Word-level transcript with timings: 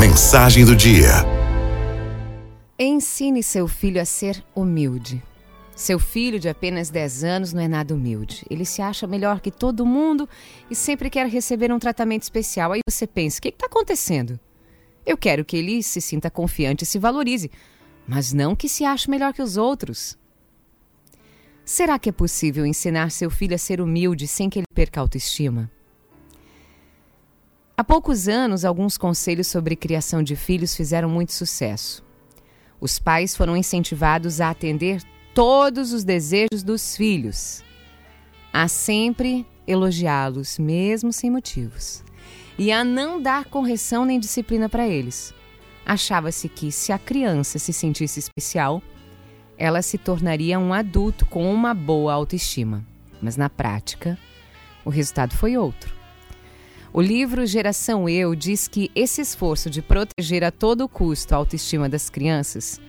Mensagem 0.00 0.64
do 0.64 0.74
dia. 0.74 1.10
Ensine 2.78 3.42
seu 3.42 3.68
filho 3.68 4.00
a 4.00 4.06
ser 4.06 4.42
humilde. 4.56 5.22
Seu 5.76 5.98
filho 5.98 6.40
de 6.40 6.48
apenas 6.48 6.88
10 6.88 7.22
anos 7.22 7.52
não 7.52 7.60
é 7.60 7.68
nada 7.68 7.94
humilde. 7.94 8.42
Ele 8.48 8.64
se 8.64 8.80
acha 8.80 9.06
melhor 9.06 9.42
que 9.42 9.50
todo 9.50 9.84
mundo 9.84 10.26
e 10.70 10.74
sempre 10.74 11.10
quer 11.10 11.26
receber 11.26 11.70
um 11.70 11.78
tratamento 11.78 12.22
especial. 12.22 12.72
Aí 12.72 12.80
você 12.88 13.06
pensa: 13.06 13.38
o 13.38 13.42
que 13.42 13.48
está 13.50 13.66
acontecendo? 13.66 14.40
Eu 15.04 15.18
quero 15.18 15.44
que 15.44 15.58
ele 15.58 15.82
se 15.82 16.00
sinta 16.00 16.30
confiante 16.30 16.84
e 16.84 16.86
se 16.86 16.98
valorize, 16.98 17.50
mas 18.08 18.32
não 18.32 18.56
que 18.56 18.70
se 18.70 18.86
ache 18.86 19.10
melhor 19.10 19.34
que 19.34 19.42
os 19.42 19.58
outros. 19.58 20.16
Será 21.62 21.98
que 21.98 22.08
é 22.08 22.12
possível 22.12 22.64
ensinar 22.64 23.10
seu 23.10 23.28
filho 23.30 23.54
a 23.54 23.58
ser 23.58 23.82
humilde 23.82 24.26
sem 24.26 24.48
que 24.48 24.60
ele 24.60 24.66
perca 24.74 24.98
a 24.98 25.02
autoestima? 25.02 25.70
Há 27.80 27.84
poucos 27.84 28.28
anos, 28.28 28.62
alguns 28.62 28.98
conselhos 28.98 29.46
sobre 29.46 29.74
criação 29.74 30.22
de 30.22 30.36
filhos 30.36 30.76
fizeram 30.76 31.08
muito 31.08 31.32
sucesso. 31.32 32.04
Os 32.78 32.98
pais 32.98 33.34
foram 33.34 33.56
incentivados 33.56 34.38
a 34.38 34.50
atender 34.50 35.02
todos 35.34 35.90
os 35.94 36.04
desejos 36.04 36.62
dos 36.62 36.94
filhos, 36.94 37.64
a 38.52 38.68
sempre 38.68 39.46
elogiá-los, 39.66 40.58
mesmo 40.58 41.10
sem 41.10 41.30
motivos, 41.30 42.04
e 42.58 42.70
a 42.70 42.84
não 42.84 43.18
dar 43.18 43.46
correção 43.46 44.04
nem 44.04 44.20
disciplina 44.20 44.68
para 44.68 44.86
eles. 44.86 45.32
Achava-se 45.86 46.50
que, 46.50 46.70
se 46.70 46.92
a 46.92 46.98
criança 46.98 47.58
se 47.58 47.72
sentisse 47.72 48.18
especial, 48.18 48.82
ela 49.56 49.80
se 49.80 49.96
tornaria 49.96 50.58
um 50.58 50.74
adulto 50.74 51.24
com 51.24 51.50
uma 51.50 51.72
boa 51.72 52.12
autoestima. 52.12 52.84
Mas 53.22 53.38
na 53.38 53.48
prática, 53.48 54.18
o 54.84 54.90
resultado 54.90 55.34
foi 55.34 55.56
outro. 55.56 55.99
O 56.92 57.00
livro 57.00 57.46
Geração 57.46 58.08
Eu 58.08 58.34
diz 58.34 58.66
que 58.66 58.90
esse 58.96 59.20
esforço 59.20 59.70
de 59.70 59.80
proteger 59.80 60.42
a 60.42 60.50
todo 60.50 60.88
custo 60.88 61.32
a 61.32 61.36
autoestima 61.36 61.88
das 61.88 62.10
crianças 62.10 62.80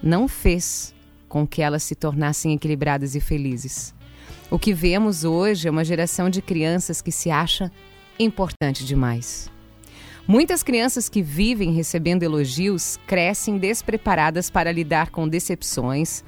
não 0.00 0.28
fez 0.28 0.94
com 1.28 1.44
que 1.44 1.60
elas 1.60 1.82
se 1.82 1.96
tornassem 1.96 2.52
equilibradas 2.54 3.16
e 3.16 3.20
felizes. 3.20 3.92
O 4.48 4.56
que 4.56 4.72
vemos 4.72 5.24
hoje 5.24 5.66
é 5.66 5.70
uma 5.70 5.84
geração 5.84 6.30
de 6.30 6.40
crianças 6.40 7.02
que 7.02 7.10
se 7.10 7.28
acha 7.28 7.72
importante 8.20 8.84
demais. 8.84 9.50
Muitas 10.28 10.62
crianças 10.62 11.08
que 11.08 11.20
vivem 11.20 11.72
recebendo 11.72 12.22
elogios 12.22 13.00
crescem 13.04 13.58
despreparadas 13.58 14.48
para 14.48 14.70
lidar 14.70 15.10
com 15.10 15.28
decepções, 15.28 16.22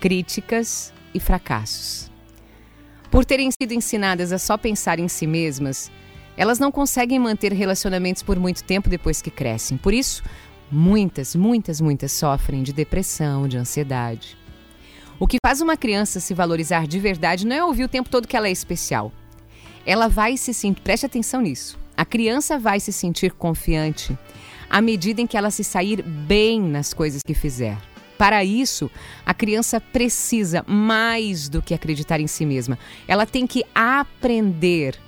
críticas 0.00 0.92
e 1.14 1.20
fracassos. 1.20 2.10
Por 3.08 3.24
terem 3.24 3.50
sido 3.52 3.72
ensinadas 3.72 4.32
a 4.32 4.38
só 4.38 4.58
pensar 4.58 4.98
em 4.98 5.06
si 5.06 5.28
mesmas, 5.28 5.92
elas 6.36 6.58
não 6.58 6.70
conseguem 6.70 7.18
manter 7.18 7.52
relacionamentos 7.52 8.22
por 8.22 8.38
muito 8.38 8.62
tempo 8.62 8.88
depois 8.88 9.22
que 9.22 9.30
crescem. 9.30 9.76
Por 9.76 9.94
isso, 9.94 10.22
Muitas, 10.70 11.36
muitas, 11.36 11.80
muitas 11.80 12.10
sofrem 12.10 12.62
de 12.62 12.72
depressão, 12.72 13.46
de 13.46 13.56
ansiedade. 13.56 14.36
O 15.18 15.26
que 15.26 15.38
faz 15.44 15.60
uma 15.60 15.76
criança 15.76 16.18
se 16.18 16.34
valorizar 16.34 16.88
de 16.88 16.98
verdade 16.98 17.46
não 17.46 17.54
é 17.54 17.64
ouvir 17.64 17.84
o 17.84 17.88
tempo 17.88 18.10
todo 18.10 18.26
que 18.26 18.36
ela 18.36 18.48
é 18.48 18.50
especial. 18.50 19.12
Ela 19.86 20.08
vai 20.08 20.36
se 20.36 20.52
sentir, 20.52 20.80
preste 20.82 21.06
atenção 21.06 21.40
nisso. 21.40 21.78
A 21.96 22.04
criança 22.04 22.58
vai 22.58 22.80
se 22.80 22.92
sentir 22.92 23.32
confiante 23.32 24.18
à 24.68 24.80
medida 24.80 25.20
em 25.20 25.26
que 25.26 25.36
ela 25.36 25.52
se 25.52 25.62
sair 25.62 26.02
bem 26.02 26.60
nas 26.60 26.92
coisas 26.92 27.22
que 27.24 27.32
fizer. 27.32 27.78
Para 28.18 28.42
isso, 28.42 28.90
a 29.24 29.32
criança 29.32 29.80
precisa 29.80 30.64
mais 30.66 31.48
do 31.48 31.62
que 31.62 31.74
acreditar 31.74 32.18
em 32.18 32.26
si 32.26 32.44
mesma. 32.44 32.76
Ela 33.06 33.24
tem 33.24 33.46
que 33.46 33.64
aprender, 33.72 34.98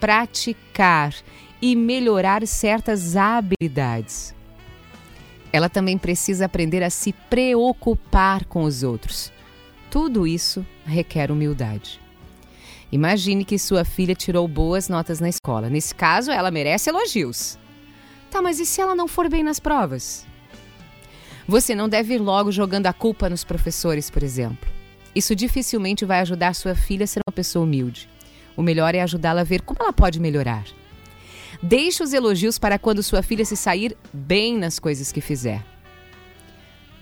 praticar 0.00 1.14
e 1.60 1.74
melhorar 1.74 2.46
certas 2.46 3.16
habilidades 3.16 4.36
ela 5.56 5.70
também 5.70 5.96
precisa 5.96 6.44
aprender 6.44 6.82
a 6.82 6.90
se 6.90 7.14
preocupar 7.30 8.44
com 8.44 8.64
os 8.64 8.82
outros. 8.82 9.32
Tudo 9.90 10.26
isso 10.26 10.66
requer 10.84 11.30
humildade. 11.30 11.98
Imagine 12.92 13.42
que 13.42 13.58
sua 13.58 13.82
filha 13.82 14.14
tirou 14.14 14.46
boas 14.46 14.88
notas 14.90 15.18
na 15.18 15.30
escola. 15.30 15.70
Nesse 15.70 15.94
caso, 15.94 16.30
ela 16.30 16.50
merece 16.50 16.90
elogios. 16.90 17.58
Tá, 18.30 18.42
mas 18.42 18.60
e 18.60 18.66
se 18.66 18.82
ela 18.82 18.94
não 18.94 19.08
for 19.08 19.30
bem 19.30 19.42
nas 19.42 19.58
provas? 19.58 20.26
Você 21.48 21.74
não 21.74 21.88
deve 21.88 22.14
ir 22.14 22.18
logo 22.18 22.52
jogando 22.52 22.86
a 22.86 22.92
culpa 22.92 23.30
nos 23.30 23.42
professores, 23.42 24.10
por 24.10 24.22
exemplo. 24.22 24.68
Isso 25.14 25.34
dificilmente 25.34 26.04
vai 26.04 26.20
ajudar 26.20 26.54
sua 26.54 26.74
filha 26.74 27.04
a 27.04 27.06
ser 27.06 27.20
uma 27.26 27.32
pessoa 27.32 27.64
humilde. 27.64 28.10
O 28.56 28.62
melhor 28.62 28.94
é 28.94 29.02
ajudá-la 29.02 29.42
a 29.42 29.44
ver 29.44 29.62
como 29.62 29.82
ela 29.82 29.92
pode 29.92 30.18
melhorar. 30.18 30.64
Deixe 31.62 32.02
os 32.02 32.12
elogios 32.12 32.58
para 32.58 32.78
quando 32.78 33.02
sua 33.02 33.22
filha 33.22 33.44
se 33.44 33.56
sair 33.56 33.96
bem 34.12 34.56
nas 34.56 34.78
coisas 34.78 35.12
que 35.12 35.20
fizer. 35.20 35.62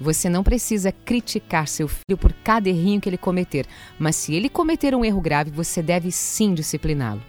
Você 0.00 0.28
não 0.28 0.42
precisa 0.42 0.92
criticar 0.92 1.68
seu 1.68 1.86
filho 1.86 2.18
por 2.18 2.32
cada 2.32 2.68
errinho 2.68 3.00
que 3.00 3.08
ele 3.08 3.16
cometer, 3.16 3.66
mas 3.98 4.16
se 4.16 4.34
ele 4.34 4.48
cometer 4.48 4.94
um 4.94 5.04
erro 5.04 5.20
grave, 5.20 5.50
você 5.50 5.80
deve 5.80 6.10
sim 6.10 6.52
discipliná-lo. 6.52 7.22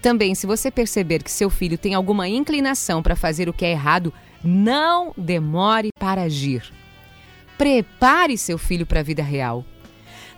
Também, 0.00 0.34
se 0.34 0.46
você 0.46 0.70
perceber 0.70 1.22
que 1.24 1.30
seu 1.30 1.50
filho 1.50 1.76
tem 1.76 1.94
alguma 1.94 2.28
inclinação 2.28 3.02
para 3.02 3.16
fazer 3.16 3.48
o 3.48 3.52
que 3.52 3.64
é 3.64 3.72
errado, 3.72 4.12
não 4.44 5.12
demore 5.16 5.90
para 5.98 6.22
agir. 6.22 6.72
Prepare 7.56 8.38
seu 8.38 8.56
filho 8.56 8.86
para 8.86 9.00
a 9.00 9.02
vida 9.02 9.22
real. 9.22 9.64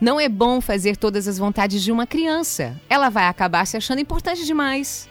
Não 0.00 0.18
é 0.18 0.30
bom 0.30 0.62
fazer 0.62 0.96
todas 0.96 1.28
as 1.28 1.36
vontades 1.36 1.82
de 1.82 1.92
uma 1.92 2.06
criança. 2.06 2.74
Ela 2.88 3.10
vai 3.10 3.26
acabar 3.26 3.66
se 3.66 3.76
achando 3.76 4.00
importante 4.00 4.46
demais. 4.46 5.06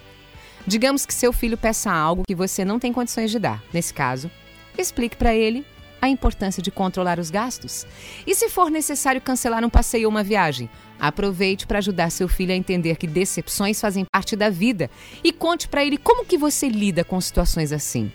Digamos 0.66 1.06
que 1.06 1.14
seu 1.14 1.32
filho 1.32 1.58
peça 1.58 1.92
algo 1.92 2.24
que 2.28 2.34
você 2.34 2.66
não 2.66 2.80
tem 2.80 2.92
condições 2.92 3.30
de 3.30 3.38
dar. 3.38 3.64
Nesse 3.72 3.94
caso, 3.94 4.32
explique 4.76 5.16
para 5.16 5.36
ele 5.36 5.64
a 6.02 6.10
importância 6.10 6.64
de 6.64 6.72
controlar 6.72 7.20
os 7.20 7.30
gastos. 7.30 7.86
E 8.26 8.34
se 8.34 8.50
for 8.50 8.72
necessário 8.72 9.22
cancelar 9.22 9.64
um 9.64 9.70
passeio 9.70 10.06
ou 10.06 10.10
uma 10.10 10.24
viagem, 10.24 10.68
aproveite 11.00 11.68
para 11.68 11.78
ajudar 11.78 12.10
seu 12.10 12.28
filho 12.28 12.52
a 12.52 12.58
entender 12.58 12.96
que 12.96 13.06
decepções 13.06 13.80
fazem 13.80 14.06
parte 14.12 14.36
da 14.36 14.50
vida 14.50 14.90
e 15.24 15.32
conte 15.32 15.68
para 15.68 15.86
ele 15.86 15.98
como 15.98 16.26
que 16.26 16.38
você 16.38 16.68
lida 16.68 17.04
com 17.04 17.22
situações 17.22 17.72
assim. 17.72 18.12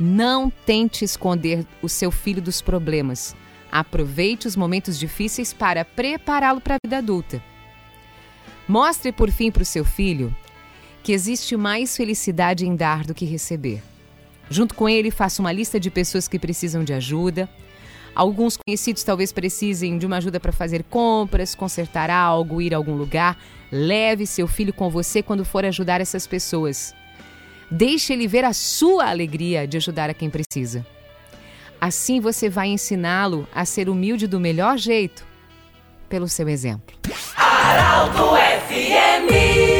Não 0.00 0.48
tente 0.48 1.04
esconder 1.04 1.66
o 1.82 1.88
seu 1.88 2.10
filho 2.10 2.40
dos 2.40 2.62
problemas. 2.62 3.34
Aproveite 3.70 4.46
os 4.46 4.56
momentos 4.56 4.98
difíceis 4.98 5.52
para 5.52 5.84
prepará-lo 5.84 6.60
para 6.60 6.74
a 6.74 6.78
vida 6.84 6.98
adulta. 6.98 7.42
Mostre 8.66 9.12
por 9.12 9.30
fim 9.30 9.50
para 9.50 9.62
o 9.62 9.66
seu 9.66 9.84
filho 9.84 10.34
que 11.02 11.12
existe 11.12 11.56
mais 11.56 11.96
felicidade 11.96 12.66
em 12.66 12.74
dar 12.74 13.04
do 13.04 13.14
que 13.14 13.24
receber. 13.24 13.80
Junto 14.50 14.74
com 14.74 14.88
ele, 14.88 15.10
faça 15.10 15.40
uma 15.40 15.52
lista 15.52 15.78
de 15.78 15.88
pessoas 15.88 16.26
que 16.26 16.38
precisam 16.38 16.82
de 16.82 16.92
ajuda. 16.92 17.48
Alguns 18.12 18.56
conhecidos 18.56 19.04
talvez 19.04 19.30
precisem 19.30 19.98
de 19.98 20.06
uma 20.06 20.16
ajuda 20.16 20.40
para 20.40 20.50
fazer 20.50 20.82
compras, 20.84 21.54
consertar 21.54 22.10
algo, 22.10 22.60
ir 22.60 22.74
a 22.74 22.76
algum 22.76 22.96
lugar. 22.96 23.38
Leve 23.70 24.26
seu 24.26 24.48
filho 24.48 24.72
com 24.72 24.90
você 24.90 25.22
quando 25.22 25.44
for 25.44 25.64
ajudar 25.64 26.00
essas 26.00 26.26
pessoas. 26.26 26.92
Deixe 27.70 28.12
ele 28.12 28.26
ver 28.26 28.44
a 28.44 28.52
sua 28.52 29.08
alegria 29.08 29.66
de 29.66 29.76
ajudar 29.76 30.10
a 30.10 30.14
quem 30.14 30.30
precisa. 30.30 30.84
Assim 31.80 32.20
você 32.20 32.48
vai 32.48 32.68
ensiná-lo 32.68 33.46
a 33.54 33.64
ser 33.64 33.88
humilde 33.88 34.26
do 34.26 34.40
melhor 34.40 34.78
jeito, 34.78 35.26
pelo 36.08 36.28
seu 36.28 36.48
exemplo. 36.48 36.96
Araldo 37.36 38.36
FMI. 38.68 39.75